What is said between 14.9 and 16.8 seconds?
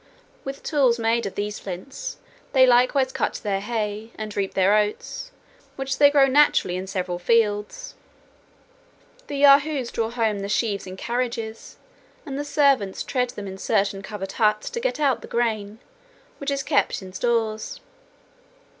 out the grain, which is